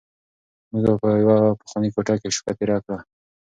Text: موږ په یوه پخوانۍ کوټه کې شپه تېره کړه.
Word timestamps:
موږ 0.71 0.85
په 1.01 1.09
یوه 1.21 1.37
پخوانۍ 1.59 1.89
کوټه 1.95 2.15
کې 2.21 2.35
شپه 2.37 2.51
تېره 2.57 2.77
کړه. 2.85 2.97